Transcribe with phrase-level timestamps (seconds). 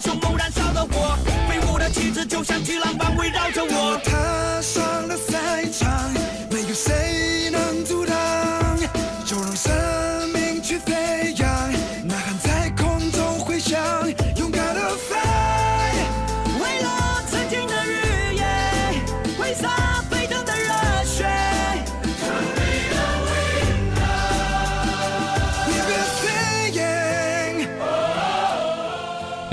[0.00, 1.16] 凶猛燃烧的火，
[1.48, 4.00] 飞舞的旗帜就像巨浪般围绕着我。
[4.04, 5.16] 踏上了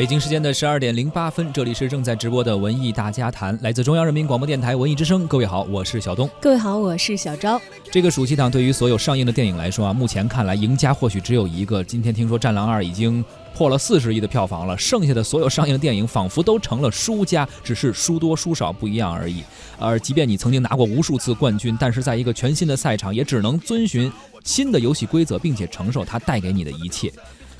[0.05, 5.25] 北京时间的十二点零八分，这里是正在直播的文艺大家谈，来自中央人民广播电台文艺之声。
[5.25, 6.29] 各位好，我是小东。
[6.39, 7.59] 各位好，我是小昭。
[7.89, 11.83] 这个暑期档对于所有上映的电影来说啊，目前看来赢家或许只有一个。
[11.83, 19.43] 今天听说《战狼二》已经破了四十亿的票房了，剩下的所有上映的电影仿佛都成了输家，只是输多输少不一样而已。
[19.79, 24.11] 而即便你曾经拿过无数次冠军，但是在一个全新的赛场，也只能遵循
[24.43, 27.11] 新的游戏规则，并且承受它带给你的一切。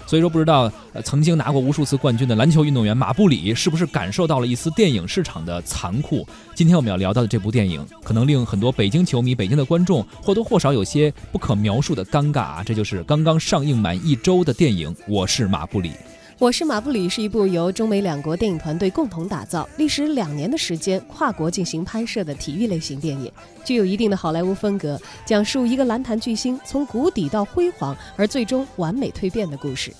[0.07, 6.27] 所以说，不知道呃曾经拿过无数次冠军的篮球运动员马布里，是不是感受到了一丝电影市场的残酷？
[6.53, 12.63] 今天我们要聊到的这部电影，可能令很多北京球迷、北京的观众或多或少有些不可描述的尴尬啊！
[12.63, 15.89] 这就是刚刚上映满一周的电影《我是马布里》。
[16.38, 23.31] 我是马布里是一部由中美两国电影团队共同打造、历时两年的时间跨国进行拍摄的体育类型电影，
[23.64, 29.94] 具有一定的好莱坞风格，讲述一个篮坛巨星从谷底到辉煌，而最终完美蜕变的故事。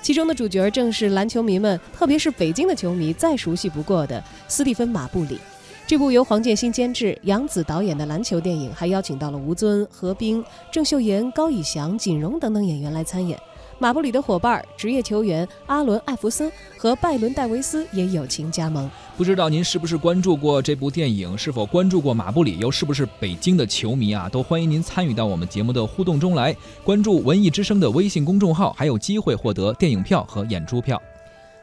[0.00, 5.38] 其中的主角正是篮球迷们，特别是北京的球迷再熟悉不过的斯蒂芬·马布里。
[5.86, 10.42] 这部由黄建新监制、杨紫导演的篮球电影，还邀请到了吴尊、何冰、
[10.72, 13.38] 郑秀妍、高以翔、锦荣等等演员来参演。
[13.82, 16.48] 马布里的伙伴、职业球员阿伦·艾弗森
[16.78, 18.88] 和拜伦·戴维斯也友情加盟。
[19.16, 21.36] 不知道您是不是关注过这部电影？
[21.36, 22.56] 是否关注过马布里？
[22.60, 24.28] 又是不是北京的球迷啊？
[24.28, 31.02] 都欢迎您参与到我们节目的互动中来，关注文艺之声的微信公众号，还有机会获得电影票和演出票。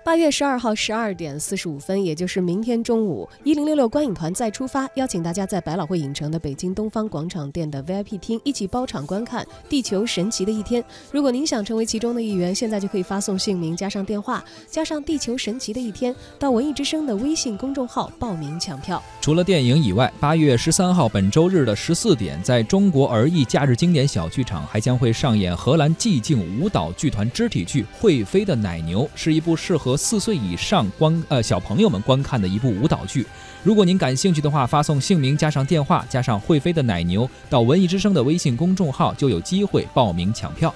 [0.03, 10.81] 八月十二号十二点四十五分，也就是明天中午，一零六六观影团再出发，邀请大家在百老汇影城的北京东方广场店的 VIP 厅一起包场观看《地球神奇的一天》。
[11.11, 19.03] 如果您想成为其中的一员，现在就可以发送姓名加上电话加上《地球神奇的一天》到文艺之声的微信公众号报名抢票。
[19.19, 33.25] 除了电影以外，八月十三号本周日的十四点，在中国儿艺假日经典小剧场还将会上演荷兰寂静舞蹈剧团肢体剧《会飞的奶牛》，是一部适合和四岁以上观呃小朋友们观看的一部舞蹈剧。
[33.63, 40.72] 如果您感兴趣的话，发送姓名加上电话加上《会飞的奶牛》到文艺之声的微信公众号，就有机会报名抢票。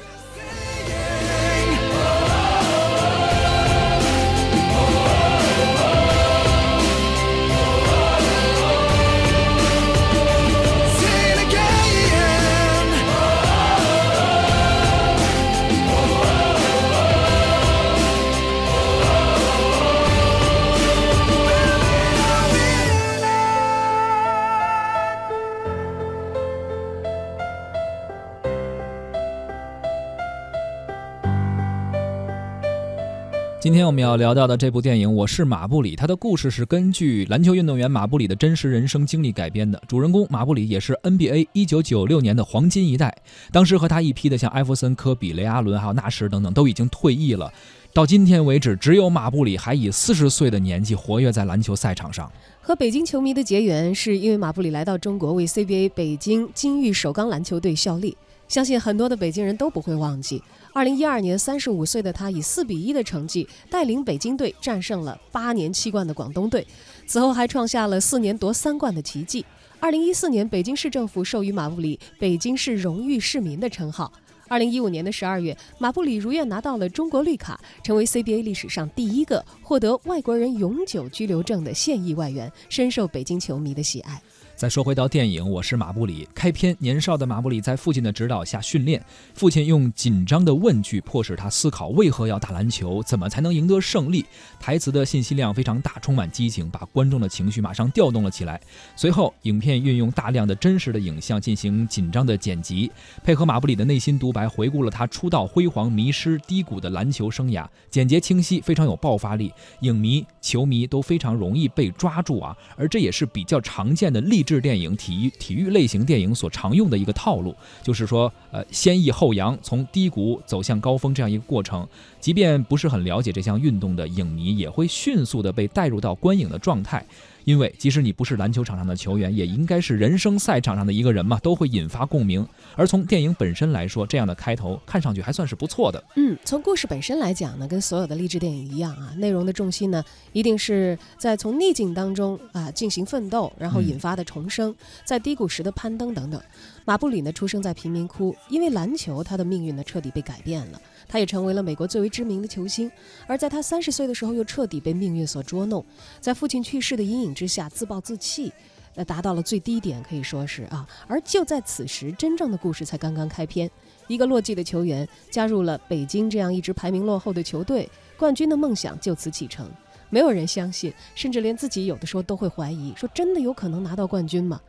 [33.64, 39.82] 今天我们要聊到的这部电影《我是马布里》，它的故事是根据篮球运动员马布里的真实人生经历改编的。
[39.88, 43.16] 主人公马布里也是 NBA 1996年的黄金一代，
[43.54, 47.50] 当时和他一批的像艾弗森、科比、雷阿伦还有纳什等等都已经退役了。
[47.94, 52.30] 到今天为止，只有马布里还以四十岁的年纪活跃在篮球赛场上。
[52.60, 58.18] 和北京球迷的结缘，是因为马布里来到中国为 CBA 北京金域首钢篮球队效力。
[58.48, 60.42] 相信很多的北京人都不会忘记，
[60.74, 66.66] 二零一二年三十五岁的他以四比一的成绩带领北京队战胜了八年七冠的广东队，
[67.08, 69.44] 此后还创下了四年夺三冠的奇迹。
[69.80, 74.12] 二零一四年，北京市政府授予马布里“北京市荣誉市民”的称号。
[74.48, 84.22] 二零一五年的十二月，马布里如愿拿到了中国绿卡，成为 CBA 历史上第一个获得外国人永久居留证的现役外援，深受北京球迷的喜爱。
[84.64, 94.26] 再说回到电影《我是马布里》，开篇年少的马布里在父亲的指导下训练，父亲用紧张的问句迫使他思考为何要打篮球，怎么才能赢得胜利。
[94.62, 98.58] 台词的信息量非常大，充满激情，把观众的情绪马上调动了起来。
[98.96, 102.90] 随后，影片运用大量的真实的影像进行紧张的剪辑，
[103.22, 109.52] 配合马布里的内心独白，回顾了他出道辉煌、迷失低谷的篮球生涯，简洁清晰，非常有爆发力，
[109.82, 112.56] 影迷、球迷都非常容易被抓住啊！
[112.78, 114.53] 而这也是比较常见的励志。
[114.54, 121.88] 制电影、体育体育类型电影所常用的一个套路，就是说，呃，先抑后扬，从低谷走向高峰这样一个过程。
[122.20, 127.06] 即便不是很了解这项运动的影迷，也会迅速的被带入到观影的状态。
[127.46, 132.46] 因为即使你不是篮球场上的球员，也应该是人生赛场上的一个人嘛，都会引发共鸣。
[132.76, 136.04] 而从电影本身来说，这样的开头看上去还算是不错的。
[136.16, 144.74] 嗯，从故事本身来讲呢，跟所有的励志电影一样啊，内容的重心呢，一定是在从逆境当中啊进行奋斗，然后引发的重生，
[145.06, 146.42] 在低谷时的攀登等等。
[146.86, 150.82] 马布里呢，出生在贫民窟，因为篮球，他的命运呢彻底被改变了。
[151.08, 152.92] 他也成为了美国最为知名的球星。
[153.26, 155.86] 而在他三十岁的时候，又彻底被命运所捉弄，
[156.20, 158.52] 在父亲去世的阴影之下自暴自弃，
[158.96, 160.86] 那达到了最低点，可以说是啊。
[161.08, 163.70] 而就在此时，真正的故事才刚刚开篇。
[164.08, 169.72] 一个落寂的球员加入了北京这样一支排名落后的球队，冠军的梦想就此启程。
[170.10, 174.60] 没有人相信，甚至连自己有的时候都会怀疑：说真的有可能拿到冠军吗？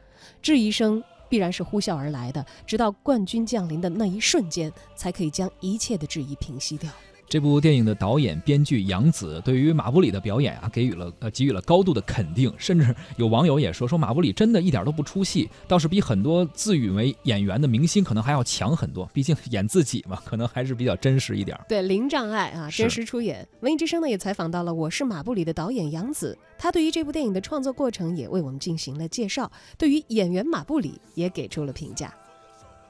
[0.40, 1.02] 质疑声。
[1.28, 6.90] 必然是呼啸而来的，直到冠军降临的那一瞬间，才可以将一切的质疑平息掉。
[7.28, 19.08] 这部电影的导演、编剧杨紫对于马布里的表演啊，给予了呃给予了高度的肯定，甚至 有网友也说说马布里真的一点都不出戏，倒是比很多自诩为演员的明星可能还要强很多。
[19.12, 21.58] 毕竟 演自己嘛，可能还是比较真实一点。
[21.68, 23.46] 对，零障碍啊，真实出演。
[23.60, 32.14] 文艺之声呢也采访到了《我是马布里》的导演杨紫，他对于这部电影的创作过程也为我们进行了介绍，对于演员马布里也给出了评价。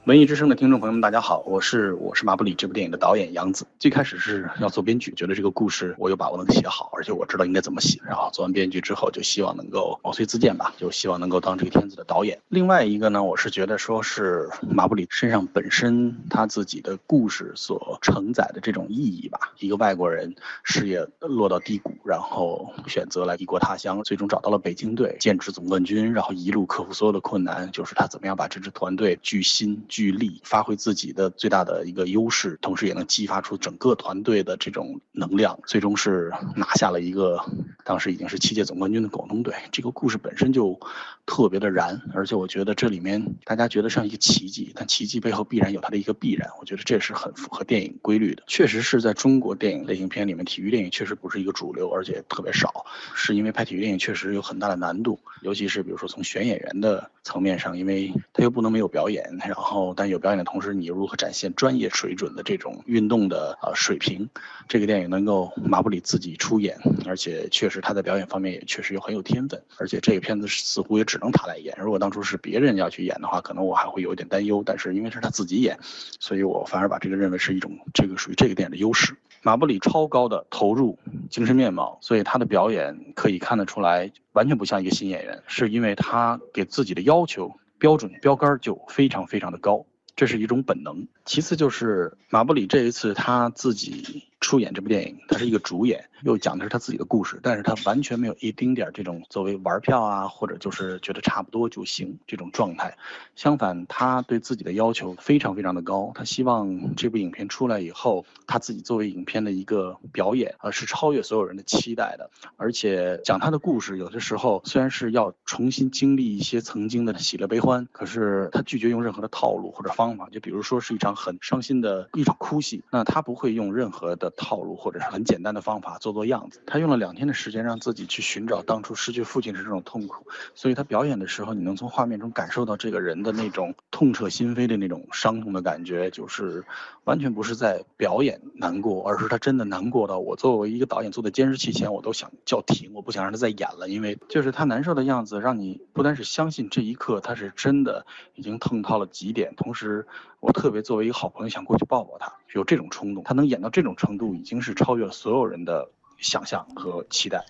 [0.05, 3.65] 文艺之声的听众朋友们，大家好，我是我是马布里这部电影的导演杨子。
[3.79, 7.99] 最开始是要做编剧，觉得这个故事我有把握能写好，而且我知道应该怎么写。
[8.05, 12.39] 然后做完编剧之后，就希望能够毛遂自荐吧，就希望能够当这个片子的导演。
[12.49, 19.53] 另外一个呢，我是觉得说是马布里身上本身他自己的故事所承载的这种意义吧。
[19.57, 29.83] 一个外国人事业落到低谷，然后选择来异国他乡，最终找到了北京队，剑指总冠军，然后一路克服所有的困难，就是他怎么样把这支团队聚心。
[29.95, 37.39] 聚力发挥自己的最大的一个优势，同时也能激发出整个团队的这种能量，最终是拿下了一个
[37.85, 39.53] 当时已经是七届总冠军的广东队。
[39.71, 40.77] 这个故事本身就
[41.25, 46.49] 特别的燃，而且我觉得这里面大家觉得像一个奇迹，但奇迹背后必然有它的一个必然。
[46.59, 48.43] 我觉得这是很符合电影规律的。
[48.47, 59.84] 确实是在中国电影类型片里面，体育电影确实不是一个主流，而且特别少，是因为拍体育电影确实有很大的难度，尤其是比如说从选演员的层面上，因为他又不能没有表演，然后。
[59.93, 64.29] 但有表演的同时，你如何展现专业水准的这种运动的呃水平？
[64.67, 69.61] 这个电影能够马布里自己出演，而且确实他在表演方面也确实有很有天分。
[69.77, 71.75] 而且这个片子似乎也只能他来演。
[71.79, 74.63] 如果当初是别人要去演的话，可能我还会有一点担忧。
[74.65, 75.77] 但是因为是他自己演，
[76.19, 79.15] 所以我反而把这个认为是一种这个属于这个电影的优势。
[79.43, 80.97] 马布里超高的投入、
[81.29, 87.55] 精神面貌，所以他的表演可以看得出来完全不像一个新演员，是因为他给自己的要求。
[87.77, 89.85] 标准标杆就非常非常的高，
[90.15, 91.07] 这是一种本能。
[91.25, 96.05] 其次就是马布里这一次他自己出演这部电影，他是一个主演。
[96.21, 102.97] 又讲的是他自己的故事，但是他完全没有一丁点儿这种作为玩票啊，或者就是觉得差不多就行这种状态。
[103.35, 112.29] 相反，他对自己的要求非常非常的高，他希望这部影片出来以后，他自己作为影片的一个表演，呃，是超越所有人的期待的。
[112.55, 120.29] 而且讲他的故事，有的时候虽然是要重新经历一些曾经的喜乐悲欢，可是他拒绝用任何的套路或者方法。
[120.31, 125.97] 就比如说是一场很伤心的一场哭戏，那他不会用任何的套路或者是很简单的方法。
[125.99, 136.63] 做做样子，他用了两天的时间让自己去寻找当初失去父亲时这种痛苦，所以他表演的时候，你能从画面中感受到这个人的那种痛彻心扉的那种伤痛的感觉，就是
[137.05, 150.05] 完全不是在表演难过，而是他真的难过到我作为一个导演坐在监视器前，我都想叫停，我不想让他再演了，因为就是他难受的样子，让你不单是相信这一刻他是真的已经痛到了极点，同时
[150.39, 155.87] 我特别作为一个好朋友想过去抱抱他，有这种冲动，他能演到这种程度，已经是超越了所有人的。
[156.17, 157.45] 想象和期待，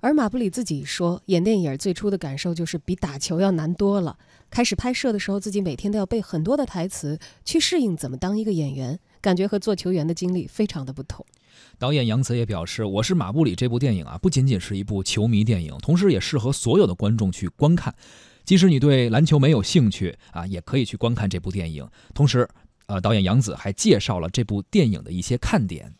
[0.00, 4.18] 而马布里自己说，演电影最初的感受就是比打球要难多了。
[4.50, 11.24] 开始拍摄的时候，自己每天都要背很多的台词，去适应怎么当一个演员，感觉和做球员的经历非常的不同。
[11.78, 17.94] 导演杨紫也表示：“我是马布里这部电影啊，不仅仅是一部球迷电影，同时也适合所有的观众去观看。
[18.44, 21.88] 即使你对篮球没有兴趣啊，也可以去观看这部电影。
[22.12, 22.48] 同时，
[22.88, 25.94] 呃，导演杨紫还介绍了这部电影的一些看点。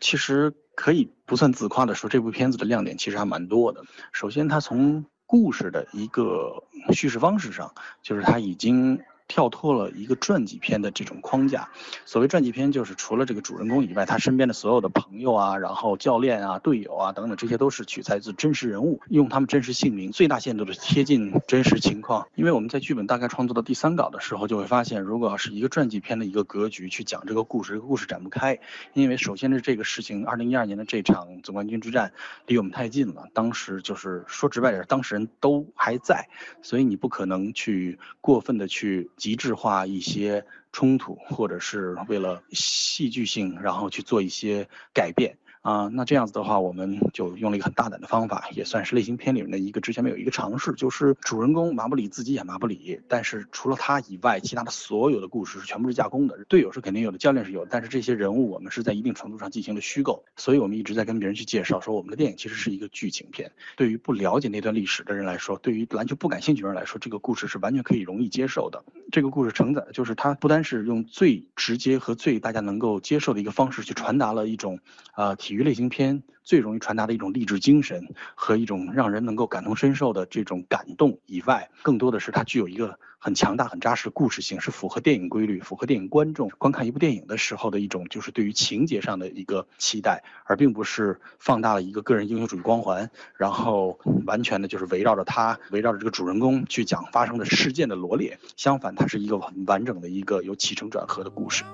[0.00, 3.84] 其实。”可以不算自夸的说，这部片子的亮点其实还蛮多的。
[4.12, 8.98] 首先，它从故事的一个叙事方式上，就是它已经
[9.30, 11.68] 跳脱了一个传记片的这种框架。
[12.04, 22.26] 所谓传记片，就是除了这个主人公以外，他身边的所有的朋友啊，然后教练啊、队友啊等等，这些都是取材自真实人物，用他们真实姓名，最大限度的贴近真实情况。
[22.34, 28.58] 因为我们在剧本大概创作到第三稿的时候，就会发现，如果要是一个传记片的一个格局去讲这个故事，这个故事展不开。
[28.94, 32.12] 因为首先是这个事情，二零一二年的这场总冠军之战
[32.46, 36.28] 离我们太近了，当时就是说直白点，当事人都还在，
[36.62, 45.36] 所以你不可能去过分的去极致化一些冲突，或者是为了戏剧性，然后去做一些改变。
[45.62, 63.52] 啊，那这样子的话，我们就用了一个很大胆的方法，也算是类型片里面的一个之前没有一个尝试，就是主人公马布里自己演马布里，但是除了他以外，其他的所有的故事是全部是架空的，队友是肯定有的，教练是有，但是这些人物我们是在一定程度上进行了虚构，所以我们一直在跟别人去介绍说，我们的电影其实是一个剧情片。
[63.76, 68.82] 对于不了解那段历史的人来说，对于篮球不感兴趣的人来说，这个故事是完全可以容易接受的。
[69.12, 74.78] 这个故事承载的就是它不单是用最直接和最大家能够接受的一个方式去传达了一种，
[75.16, 98.38] 呃，体育类型片最容易传达的一种励志精神和一种让人能够感同身受的这种感动以外，更多的是它具有一个很强大、很扎实的故事性，是符合电影规律、符合电影观众观看一部电影的时候的一种，就是对于情节上的一个期待，而并不是放大了一个个人英雄主义光环，然后完全的就是围绕着他、围绕着这个主人公去讲发生的事件的罗列。
[98.54, 101.64] 相反，它是一个很完整的一个有起承转合的故事。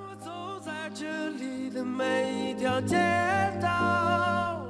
[0.99, 2.97] 这里的每一条街
[3.61, 4.65] 道。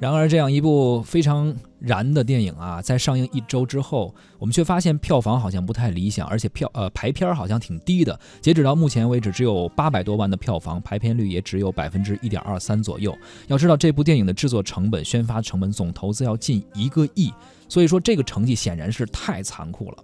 [0.00, 8.18] 然而，这样一部非常燃的电影啊，在上映一周之后，我们却发现票房好像不太理想，而且票呃排片好像挺低的。
[8.40, 13.16] 截止到目前为止，只有八百多万的票房，排片率也只有百分之一点二三左右。
[13.46, 17.32] 要知道，这部电影的制作成本、宣发成本总投资要近一个亿，
[17.68, 19.98] 所以说这个成绩显然是太残酷了。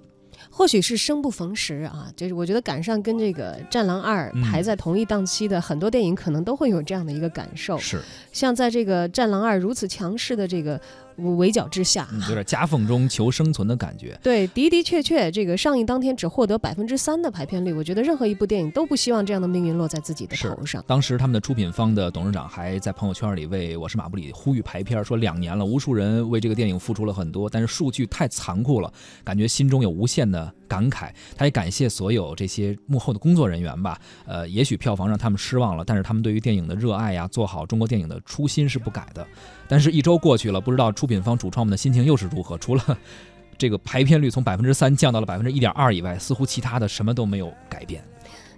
[0.58, 7.78] 或许是生不逢时啊，就是我觉得赶上跟这个《战狼二》排在同一档期的很多电影，可能都会有这样的一个感受。
[7.78, 8.00] 是，
[8.32, 10.80] 像在这个《战狼二》如此强势的这个
[11.18, 14.18] 围剿之下，有点夹缝中求生存的感觉。
[14.22, 20.82] 对，的的确确，这个上映当天只获得百分之三的排片率，我觉得任何一部电影都不希望这样的命运落在自己的头上。
[20.86, 28.92] 当时他们的出品方的董事长还在朋友圈里为《我是马布里》呼吁排片，说两年了，无数人为这个电影付出了很多，但是数据太残酷了，
[29.24, 31.10] 感觉心中有无限的感慨。
[31.36, 33.98] 他也感谢所有这些幕后的工作人员吧。
[34.24, 39.26] 呃， 也许票房让他们失望了，但是他们对于电影的热爱呀，做好中国电影的初心是不改的。
[39.68, 42.56] 但是，一周过去了，不知道出品方主创们的心情又是如何？
[42.58, 42.98] 除了
[43.58, 48.02] 这个排片率从百分之三降到了百分之一点二以外，似乎其他的什么都没有改变。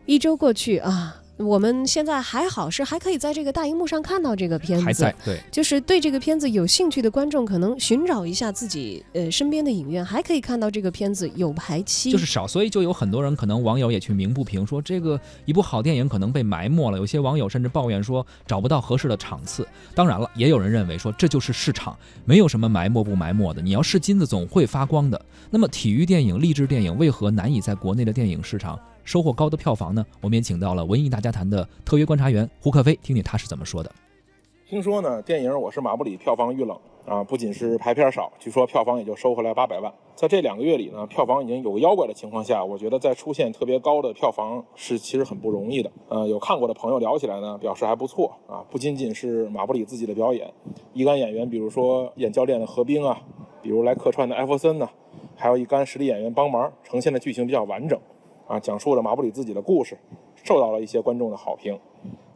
[0.06, 1.16] 一周过去啊。
[1.40, 16.98] 我们现在还好，是还可以在这个大荧幕上看到这个片子，还在对，就是对这个片子有兴趣的观众，可能寻找一下自己呃身边的影院，还可以看到这个片子有排期，就是少，所以就有很多人可能网友也去鸣不平，说这个一部好电影可能被埋没了。
[16.98, 19.66] 有些网友甚至抱怨说找不到合适的场次。
[19.94, 25.20] 当然了，也有人认为说这就是市场，没有什么埋没不埋没的，你要是金子总会发光的。
[25.48, 28.78] 那么体育电影、励志电影为何难以在国内的电影市场？
[29.04, 30.04] 收获高的票房呢？
[30.20, 33.90] 我们也请到了文艺大家谈的特约观察员胡克飞，听听他是怎么说的。
[34.66, 39.92] 听说呢，电影《我是马布里》票房遇冷啊，不仅是排片少，据说票房也就收回来八百万。
[40.14, 45.90] 在这两个月里呢，票房已经有妖怪的情况下，我觉得再出现特别高的票房是其实很不容易的。
[46.08, 48.62] 呃，有看过的朋友聊起来呢，表示还不错啊。
[48.70, 50.48] 不仅仅是马布里自己的表演，
[50.92, 53.20] 一干演员，比如说演教练的何冰啊，
[53.60, 54.88] 比如来客串的艾弗森呢，
[55.34, 57.98] 还有一干实力演员帮忙，呈现的剧情比较完整。
[58.50, 59.96] 啊，讲述了马布里自己的故事，
[60.42, 61.78] 受到了一些观众的好评。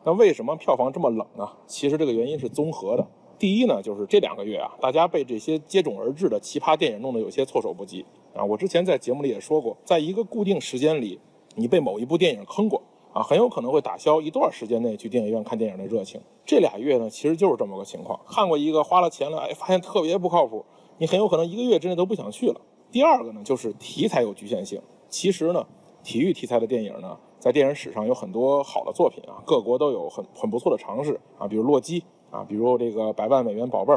[0.05, 1.45] 那为什么票房这么冷呢？
[1.67, 3.05] 其实这个原因是综合的。
[3.37, 8.45] 第一呢，就是这两个月啊，大家被这些接踵而至的奇葩电影弄得有些措手不及啊。
[8.45, 11.19] 我之前在节目里也说过，在一个固定时间里，
[11.57, 12.81] 你被某一部电影坑过
[13.13, 16.21] 啊，很有可能会打消一段时间内去电影院看电影的热情。
[16.47, 18.21] 这俩月呢，其实就是这么个情况。
[18.29, 20.65] 看过一个花了钱了，哎，发现特别不靠谱，
[20.99, 22.61] 你很有可能一个月之内都不想去了。
[22.93, 24.81] 第二个呢，就是题材有局限性。
[25.09, 25.67] 其实呢。
[26.05, 33.97] 体育题材的电影呢，在电影史上有很多好的作品啊，各国都有很很不错的尝试啊，比如《洛基》啊，比如这个《百万美元宝贝儿》，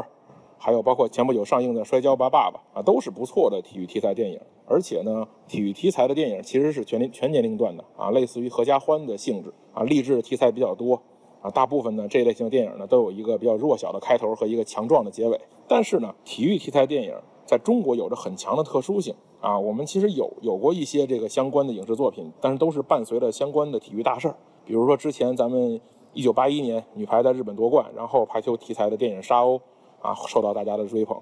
[0.56, 4.40] 还有包括前不久上映的《摔跤吧，爸爸》啊，都是不错的体育题材电影。
[4.66, 11.00] 而且呢，体育题材的电影其实是全年全年龄段的啊，类似于合家欢的性质啊，励志题材比较多
[11.42, 11.50] 啊。
[11.50, 15.38] 大部分呢，这类型的电影呢，都有一个比较弱小的开头和一个强壮的结尾。
[15.66, 19.14] 但是呢，体育题材电影在中国有着很强的特殊性。
[19.40, 24.34] 啊，我们其实有有过一些这个相关的影视作品，但是都是伴随着相关的体育大事儿。
[24.64, 25.80] 比如说之前咱们
[26.12, 29.58] 一九八一年女排在日本夺冠，然后排球题材的电影《沙鸥》
[30.00, 31.16] 啊受到大家的追捧。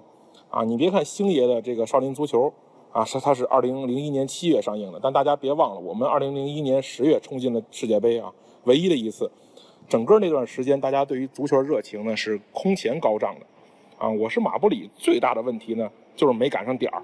[0.49, 2.51] 啊，你别看星爷的这个少林足球
[2.91, 8.33] 啊，是它是二零零一年七月上映的，但大家别忘了，我们二零零一年十月冲进了世界杯啊，
[8.63, 9.29] 唯一的一次。
[9.87, 13.45] 整个那段时间，大家对于足球热情呢是空前高涨的，
[13.97, 17.01] 啊，我是马布里最大的问题呢就是没赶上点儿，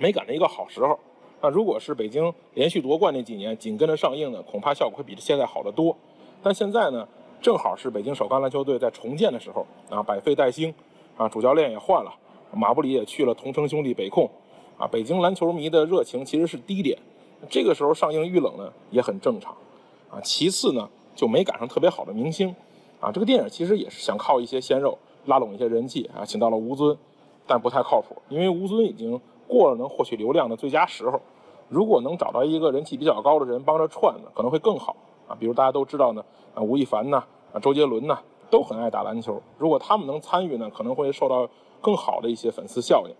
[0.00, 0.98] 没赶上一个好时候。
[1.40, 5.96] 那如果是北京连续夺冠那几年紧跟着上映呢，恐怕效果会比现在好得多。
[6.42, 7.06] 但现在呢，
[7.40, 10.74] 正好是北京首钢篮球队在重建的时候啊，百废待兴，
[11.16, 12.12] 啊，主教练也换了，
[12.52, 14.28] 马布里也去了同城兄弟北控，
[14.76, 16.98] 啊，北京篮球迷的热情其实是低点，
[17.48, 19.54] 这个时候上映遇冷呢也很正常，
[20.10, 20.88] 啊，其次呢。
[21.12, 22.54] 就没赶上特别好的明星，
[22.98, 26.96] 啊，这个电影其实也是想靠一些鲜肉拉拢一些人气啊，请到了吴尊，
[27.46, 31.20] 但不太靠谱，因为吴尊已经过了能获取流量的最佳时候。
[31.68, 34.96] 如果能找到一个人气比较高的人帮着串呢，可能会更好
[35.28, 35.36] 啊。
[35.38, 38.18] 比如大家都知道呢，啊，吴亦凡呢，啊，周杰伦呢，
[38.50, 39.40] 都很爱打篮球。
[39.58, 41.48] 如果他们能参与呢，可能会受到
[41.80, 43.14] 更好的一些粉丝效应。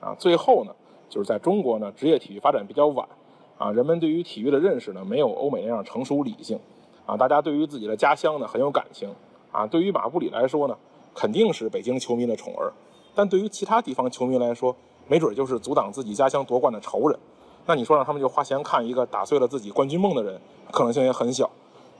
[0.00, 0.72] 啊，最后呢，
[1.08, 3.08] 就是在中国呢，职业体育发展比较晚，
[3.56, 6.58] 啊，人们对于体育的认识呢，没有欧美那样成熟理性。
[7.06, 9.14] 啊，大家对于自己的家乡呢很有感情，
[9.52, 10.76] 啊，对于马布里来说呢，
[11.14, 12.72] 肯定是北京球迷的宠儿，
[13.14, 14.74] 但对于其他地方球迷来说，
[15.06, 17.18] 没准就是阻挡自己家乡夺冠的仇人。
[17.66, 20.38] 那你说让他们就花钱看一个打碎了自己冠军梦的人，
[20.70, 21.50] 可能性也很小。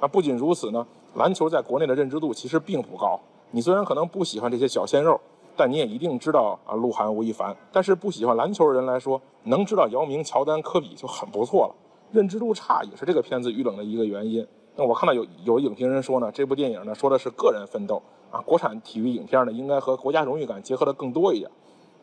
[0.01, 3.19] 那不仅如此呢，篮球在国内的认知度其实并不高。
[3.51, 5.19] 你虽然可能不喜欢这些小鲜肉，
[5.57, 7.57] 但你也一定知道啊，鹿晗、吴亦凡。
[7.73, 11.75] 但是不喜欢篮球的人来说，能知道姚明、乔丹、科比就很不错了。
[12.13, 14.47] 认知度差也是这个片子遇冷的一个原因。
[14.77, 21.51] 那我看到有有影评人说呢，这部电影呢说的是个人奋斗啊，国产体育影片呢应该和国家荣誉感结合的更多一点。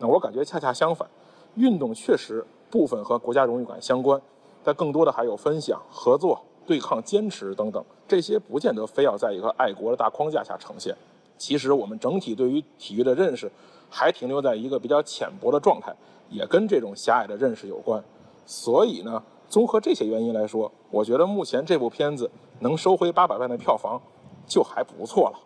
[0.02, 1.08] 那我感觉恰恰相反，
[1.56, 4.20] 运动确实部分和国家荣誉感相关，
[4.64, 10.94] 但更多的还有分享、合作、对抗、坚持等等，这些不见得非要在一个爱国的大框架下呈现。
[11.38, 13.50] 其实我们整体对于体育的认识
[13.90, 15.96] 还停留在一个比较浅薄的状态，
[16.30, 18.04] 也跟这种狭隘的认识有关。
[18.46, 19.24] 所以呢。
[19.52, 24.02] 综合这些原因来说，我觉得目前这部片子能收回八百万的票房，
[24.48, 25.38] 就还不错了。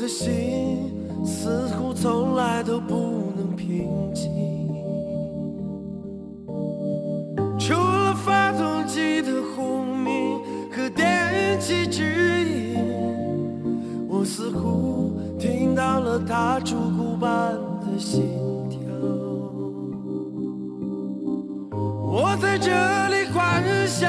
[0.00, 0.90] 我的心
[1.26, 2.94] 似乎从来都不
[3.36, 4.30] 能平静。
[7.58, 10.40] 除了发动机的轰鸣
[10.72, 12.02] 和电气指
[12.48, 12.78] 引，
[14.08, 15.20] 我似乎。
[15.38, 18.22] 听到了他烛骨般的心
[18.70, 18.78] 跳，
[22.10, 22.70] 我在这
[23.08, 24.08] 里欢笑，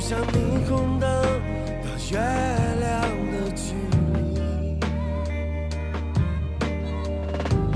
[0.00, 1.10] 就像霓虹灯
[1.84, 2.18] 到月
[2.80, 3.74] 亮的距
[4.34, 4.80] 离，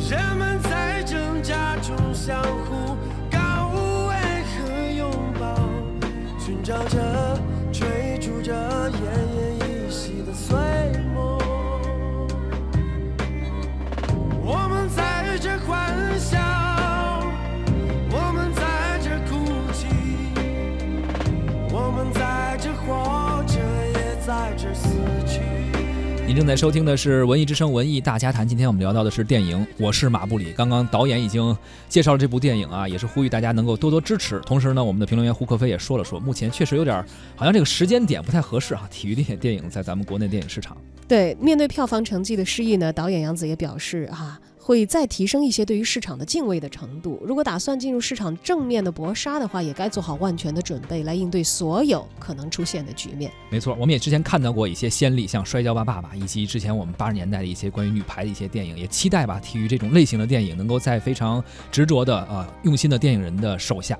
[0.08, 2.96] 人们在挣扎中相互。
[3.30, 3.68] 告
[4.08, 4.14] 慰
[4.48, 4.56] 和
[4.96, 5.54] 拥抱，
[6.38, 7.33] 寻找着，
[26.34, 30.46] 正在收听的是《文艺之声·文艺大家谈》，今天我们聊到的是电影《我是马布里》。
[30.54, 31.56] 刚刚导演已经
[31.88, 34.40] 介绍了这部电影啊，也是呼吁大家能够多多支持。
[34.40, 36.96] 同时呢，我们的评论员胡克飞也说了说，目前确实有点
[37.36, 40.76] 好像这个时间点不太合适啊，体育电电影在咱们国内电影市场。
[41.06, 44.40] 对，面对票房成绩的失意呢，导演杨子也表示哈。
[44.64, 47.20] 会再提升一些对于市场的敬畏的程度。
[47.22, 53.30] 如果打算进入市场正面的搏杀的话，也该做好万全的准备，来应对所有可能出现的局面。
[53.50, 63.98] 没错，我们也之前看到过一些先例，像《摔跤吧，爸爸》，以及之前我们八十年代的一些关于女排的一些电影，也期待吧，体育这种类型的电影能够在非常执着的啊用心的电影人的手下。